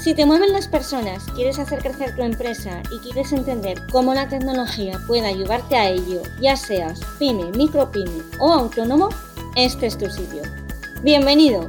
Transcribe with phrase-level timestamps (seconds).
[0.00, 4.28] Si te mueven las personas, quieres hacer crecer tu empresa y quieres entender cómo la
[4.28, 9.08] tecnología puede ayudarte a ello, ya seas pyme, micropyme o autónomo,
[9.56, 10.42] este es tu sitio.
[11.02, 11.68] Bienvenido.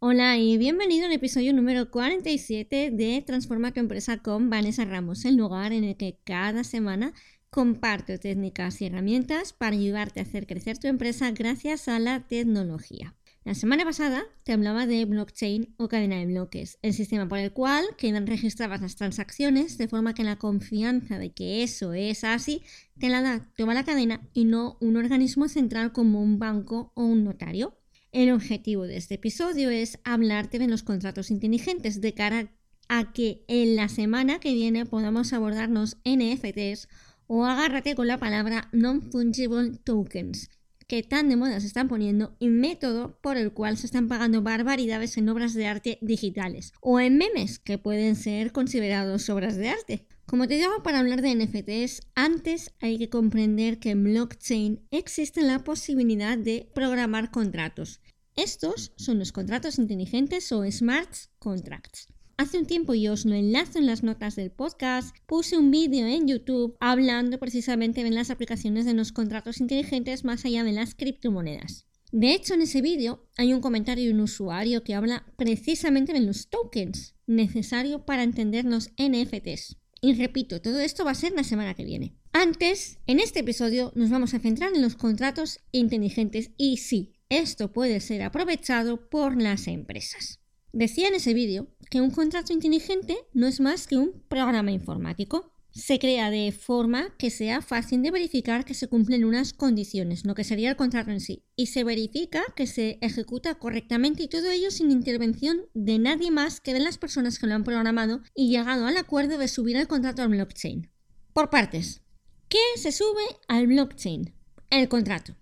[0.00, 5.36] Hola y bienvenido al episodio número 47 de Transforma tu empresa con Vanessa Ramos, el
[5.36, 7.14] lugar en el que cada semana
[7.52, 13.14] Comparto técnicas y herramientas para ayudarte a hacer crecer tu empresa gracias a la tecnología.
[13.44, 17.52] La semana pasada te hablaba de blockchain o cadena de bloques, el sistema por el
[17.52, 22.62] cual quedan registradas las transacciones de forma que la confianza de que eso es así
[22.98, 27.04] te la da toda la cadena y no un organismo central como un banco o
[27.04, 27.76] un notario.
[28.12, 32.50] El objetivo de este episodio es hablarte de los contratos inteligentes de cara
[32.88, 36.88] a que en la semana que viene podamos abordarnos NFTs
[37.34, 40.50] o agárrate con la palabra non-fungible tokens,
[40.86, 44.42] que tan de moda se están poniendo y método por el cual se están pagando
[44.42, 49.70] barbaridades en obras de arte digitales o en memes que pueden ser considerados obras de
[49.70, 50.06] arte.
[50.26, 55.40] Como te digo, para hablar de NFTs, antes hay que comprender que en blockchain existe
[55.40, 58.02] la posibilidad de programar contratos.
[58.36, 61.08] Estos son los contratos inteligentes o smart
[61.38, 62.08] contracts.
[62.36, 66.06] Hace un tiempo, y os lo enlazo en las notas del podcast, puse un vídeo
[66.06, 70.94] en YouTube hablando precisamente de las aplicaciones de los contratos inteligentes más allá de las
[70.94, 71.86] criptomonedas.
[72.10, 76.20] De hecho, en ese vídeo hay un comentario de un usuario que habla precisamente de
[76.20, 79.76] los tokens necesarios para entender los NFTs.
[80.00, 82.16] Y repito, todo esto va a ser la semana que viene.
[82.32, 87.72] Antes, en este episodio nos vamos a centrar en los contratos inteligentes y sí, esto
[87.72, 90.41] puede ser aprovechado por las empresas.
[90.72, 95.52] Decía en ese vídeo que un contrato inteligente no es más que un programa informático.
[95.70, 100.34] Se crea de forma que sea fácil de verificar que se cumplen unas condiciones, lo
[100.34, 104.50] que sería el contrato en sí, y se verifica que se ejecuta correctamente y todo
[104.50, 108.50] ello sin intervención de nadie más que de las personas que lo han programado y
[108.50, 110.90] llegado al acuerdo de subir el contrato al blockchain.
[111.34, 112.00] Por partes.
[112.48, 114.34] ¿Qué se sube al blockchain?
[114.70, 115.36] El contrato.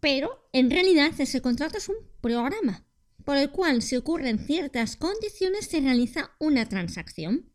[0.00, 2.86] Pero en realidad ese contrato es un programa
[3.24, 7.52] por el cual si ocurren ciertas condiciones se realiza una transacción.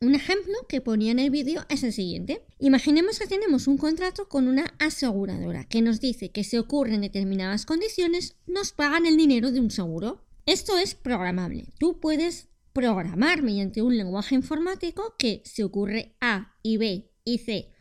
[0.00, 2.44] Un ejemplo que ponía en el vídeo es el siguiente.
[2.58, 7.64] Imaginemos que tenemos un contrato con una aseguradora que nos dice que si ocurren determinadas
[7.64, 10.22] condiciones nos pagan el dinero de un seguro.
[10.44, 11.72] Esto es programable.
[11.78, 17.72] Tú puedes programar mediante un lenguaje informático que si ocurre A y B y C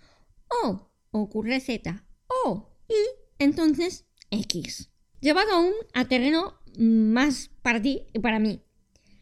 [0.63, 2.05] o ocurre Z
[2.45, 2.93] o Y,
[3.39, 4.89] entonces X.
[5.19, 8.61] Llevado aún a terreno más para ti y para mí.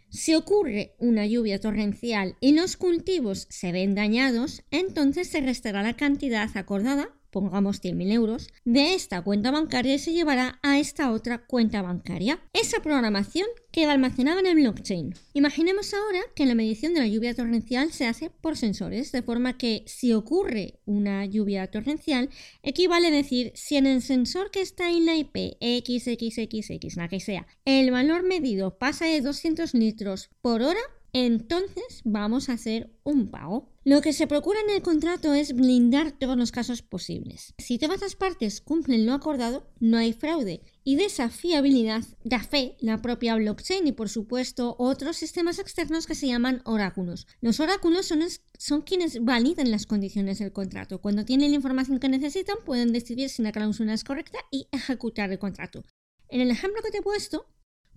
[0.09, 5.96] Si ocurre una lluvia torrencial y los cultivos se ven dañados, entonces se restará la
[5.96, 11.40] cantidad acordada pongamos 100.000 euros, de esta cuenta bancaria y se llevará a esta otra
[11.40, 12.40] cuenta bancaria.
[12.54, 15.16] Esa programación queda almacenada en el blockchain.
[15.34, 19.58] Imaginemos ahora que la medición de la lluvia torrencial se hace por sensores, de forma
[19.58, 22.30] que si ocurre una lluvia torrencial,
[22.62, 27.20] equivale a decir si en el sensor que está en la IP XXXX, la que
[27.20, 30.80] sea, el valor medido pasa de 200 litros por hora,
[31.13, 33.69] entonces vamos a hacer un pago.
[33.85, 37.53] Lo que se procura en el contrato es blindar todos los casos posibles.
[37.59, 40.62] Si todas las partes cumplen lo acordado, no hay fraude.
[40.84, 46.07] Y de esa fiabilidad da fe la propia blockchain y por supuesto otros sistemas externos
[46.07, 47.28] que se llaman oráculos.
[47.41, 48.23] Los oráculos son,
[48.57, 50.99] son quienes validan las condiciones del contrato.
[50.99, 55.32] Cuando tienen la información que necesitan pueden decidir si la cláusula es correcta y ejecutar
[55.32, 55.84] el contrato.
[56.29, 57.46] En el ejemplo que te he puesto,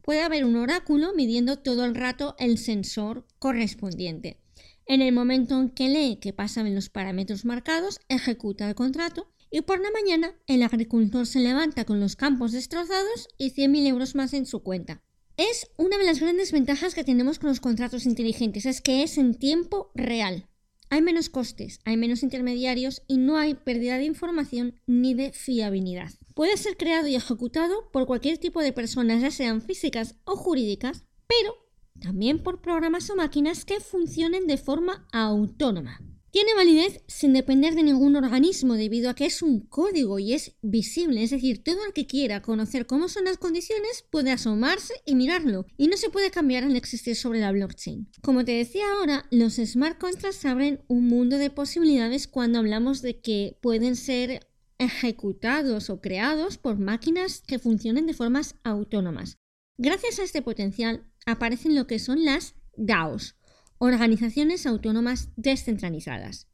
[0.06, 4.41] puede haber un oráculo midiendo todo el rato el sensor correspondiente.
[4.87, 9.62] En el momento en que lee que pasan los parámetros marcados, ejecuta el contrato y
[9.62, 14.32] por la mañana el agricultor se levanta con los campos destrozados y 100.000 euros más
[14.32, 15.03] en su cuenta.
[15.37, 19.19] Es una de las grandes ventajas que tenemos con los contratos inteligentes, es que es
[19.19, 20.47] en tiempo real.
[20.88, 26.11] Hay menos costes, hay menos intermediarios y no hay pérdida de información ni de fiabilidad.
[26.35, 31.05] Puede ser creado y ejecutado por cualquier tipo de personas, ya sean físicas o jurídicas,
[31.27, 31.55] pero
[32.00, 36.00] también por programas o máquinas que funcionen de forma autónoma.
[36.37, 40.55] Tiene validez sin depender de ningún organismo debido a que es un código y es
[40.61, 45.15] visible, es decir, todo el que quiera conocer cómo son las condiciones puede asomarse y
[45.15, 48.11] mirarlo y no se puede cambiar al existir sobre la blockchain.
[48.21, 53.19] Como te decía ahora, los smart contracts abren un mundo de posibilidades cuando hablamos de
[53.19, 54.47] que pueden ser
[54.77, 59.39] ejecutados o creados por máquinas que funcionen de formas autónomas.
[59.79, 63.36] Gracias a este potencial aparecen lo que son las DAOs
[63.78, 66.46] organizaciones autónomas descentralizadas.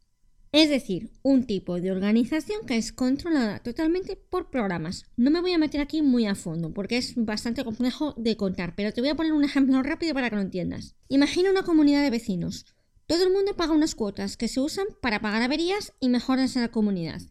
[0.52, 5.06] Es decir, un tipo de organización que es controlada totalmente por programas.
[5.16, 8.74] No me voy a meter aquí muy a fondo porque es bastante complejo de contar,
[8.76, 10.94] pero te voy a poner un ejemplo rápido para que lo entiendas.
[11.08, 12.66] Imagina una comunidad de vecinos.
[13.06, 16.62] Todo el mundo paga unas cuotas que se usan para pagar averías y mejoras en
[16.62, 17.22] la comunidad.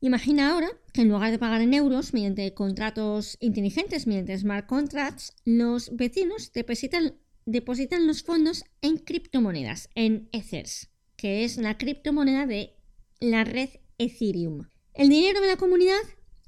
[0.00, 5.32] Imagina ahora que en lugar de pagar en euros mediante contratos inteligentes, mediante smart contracts,
[5.44, 7.14] los vecinos depositan
[7.46, 12.74] depositan los fondos en criptomonedas, en Ethers, que es la criptomoneda de
[13.20, 14.68] la red Ethereum.
[14.92, 16.00] El dinero de la comunidad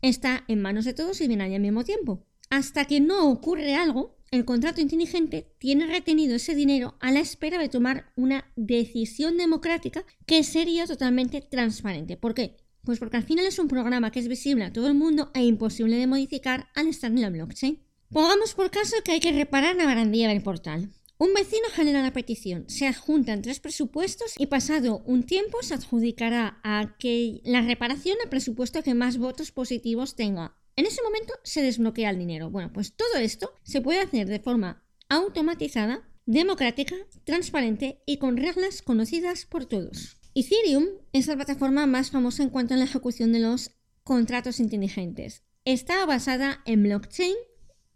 [0.03, 2.27] está en manos de todos y nadie al mismo tiempo.
[2.51, 7.59] Hasta que no ocurre algo, el contrato inteligente tiene retenido ese dinero a la espera
[7.59, 12.17] de tomar una decisión democrática que sería totalmente transparente.
[12.17, 12.57] ¿Por qué?
[12.85, 15.45] Pues porque al final es un programa que es visible a todo el mundo e
[15.45, 17.81] imposible de modificar al estar en la blockchain.
[18.11, 20.91] Pongamos por caso que hay que reparar la barandilla del portal.
[21.19, 26.61] Un vecino genera la petición, se adjuntan tres presupuestos y pasado un tiempo se adjudicará
[26.63, 30.57] a que la reparación al presupuesto que más votos positivos tenga.
[30.77, 32.51] En ese momento se desbloquea el dinero.
[32.51, 36.95] Bueno, pues todo esto se puede hacer de forma automatizada, democrática,
[37.25, 40.17] transparente y con reglas conocidas por todos.
[40.35, 43.73] Ethereum es la plataforma más famosa en cuanto a la ejecución de los
[44.03, 45.43] contratos inteligentes.
[45.65, 47.35] Está basada en blockchain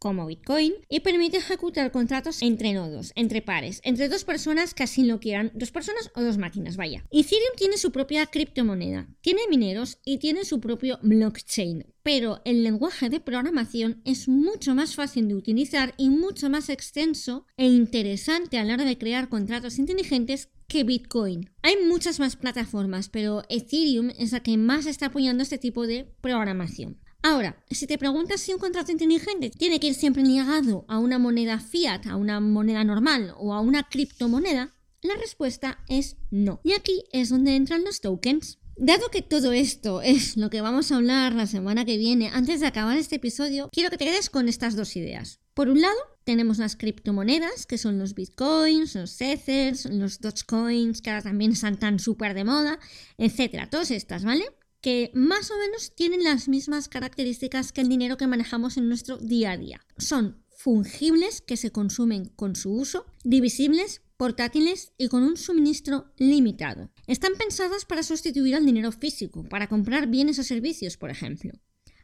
[0.02, 5.20] como Bitcoin y permite ejecutar contratos entre nodos, entre pares, entre dos personas que lo
[5.20, 7.04] quieran, dos personas o dos máquinas, vaya.
[7.12, 13.10] Ethereum tiene su propia criptomoneda, tiene mineros y tiene su propio blockchain, pero el lenguaje
[13.10, 18.64] de programación es mucho más fácil de utilizar y mucho más extenso e interesante a
[18.64, 21.48] la hora de crear contratos inteligentes que Bitcoin.
[21.62, 26.12] Hay muchas más plataformas, pero Ethereum es la que más está apoyando este tipo de
[26.20, 26.98] programación.
[27.24, 31.20] Ahora, si te preguntas si un contrato inteligente tiene que ir siempre ligado a una
[31.20, 36.60] moneda fiat, a una moneda normal o a una criptomoneda, la respuesta es no.
[36.64, 38.58] Y aquí es donde entran los tokens.
[38.76, 42.58] Dado que todo esto es lo que vamos a hablar la semana que viene, antes
[42.58, 45.38] de acabar este episodio, quiero que te quedes con estas dos ideas.
[45.54, 51.10] Por un lado, tenemos las criptomonedas, que son los bitcoins, los ethers, los dogecoins, que
[51.10, 52.80] ahora también están tan súper de moda,
[53.18, 53.68] etcétera.
[53.68, 54.44] Todas estas, ¿vale?
[54.82, 59.16] Que más o menos tienen las mismas características que el dinero que manejamos en nuestro
[59.16, 59.80] día a día.
[59.96, 66.90] Son fungibles que se consumen con su uso, divisibles, portátiles y con un suministro limitado.
[67.06, 71.52] Están pensadas para sustituir al dinero físico, para comprar bienes o servicios, por ejemplo.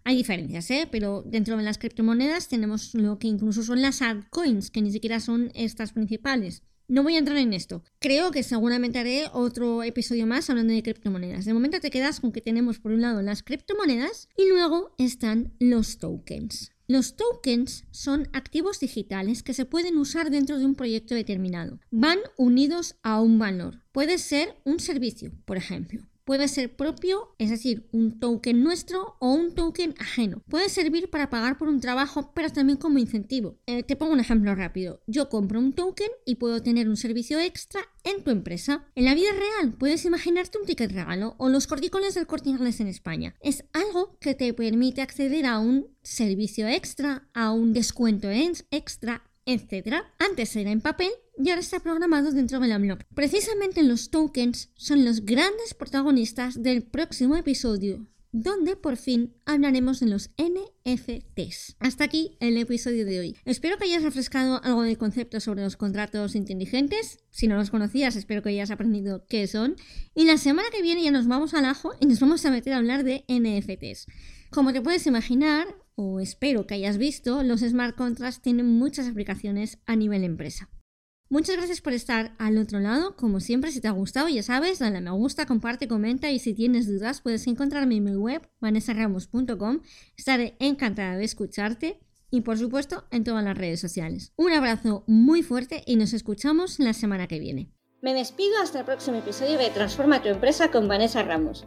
[0.05, 0.89] Hay diferencias, ¿eh?
[0.91, 5.21] pero dentro de las criptomonedas tenemos lo que incluso son las altcoins, que ni siquiera
[5.21, 6.63] son estas principales.
[6.91, 7.83] No voy a entrar en esto.
[7.99, 11.45] Creo que seguramente haré otro episodio más hablando de criptomonedas.
[11.45, 15.53] De momento te quedas con que tenemos por un lado las criptomonedas y luego están
[15.61, 16.73] los tokens.
[16.87, 21.79] Los tokens son activos digitales que se pueden usar dentro de un proyecto determinado.
[21.91, 23.83] Van unidos a un valor.
[23.93, 29.33] Puede ser un servicio, por ejemplo puede ser propio, es decir, un token nuestro o
[29.33, 30.43] un token ajeno.
[30.51, 33.59] Puede servir para pagar por un trabajo, pero también como incentivo.
[33.65, 35.01] Eh, te pongo un ejemplo rápido.
[35.07, 38.85] Yo compro un token y puedo tener un servicio extra en tu empresa.
[38.95, 42.89] En la vida real puedes imaginarte un ticket regalo o los corticoles del corte en
[42.89, 43.35] España.
[43.41, 50.05] Es algo que te permite acceder a un servicio extra, a un descuento extra, etc.
[50.19, 53.03] Antes era en papel y ahora está programado dentro de la block.
[53.15, 60.09] Precisamente los tokens son los grandes protagonistas del próximo episodio, donde por fin hablaremos de
[60.09, 61.77] los NFTs.
[61.79, 63.37] Hasta aquí el episodio de hoy.
[63.47, 67.19] Espero que hayas refrescado algo de concepto sobre los contratos inteligentes.
[67.31, 69.77] Si no los conocías, espero que hayas aprendido qué son.
[70.15, 72.75] Y la semana que viene ya nos vamos al ajo y nos vamos a meter
[72.75, 74.07] a hablar de NFTs.
[74.51, 75.67] Como te puedes imaginar,
[76.01, 80.71] o espero que hayas visto, los smart contracts tienen muchas aplicaciones a nivel empresa.
[81.29, 83.17] Muchas gracias por estar al otro lado.
[83.17, 86.39] Como siempre, si te ha gustado, ya sabes, dale a me gusta, comparte, comenta y
[86.39, 89.81] si tienes dudas puedes encontrarme en mi web, vanessaramos.com.
[90.17, 91.99] Estaré encantada de escucharte
[92.31, 94.33] y por supuesto en todas las redes sociales.
[94.37, 97.73] Un abrazo muy fuerte y nos escuchamos la semana que viene.
[98.03, 101.67] Me despido hasta el próximo episodio de Transforma tu empresa con Vanessa Ramos.